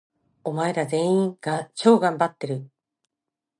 [0.43, 1.37] お前ら、全員、
[1.75, 2.71] 超がんばっている！！！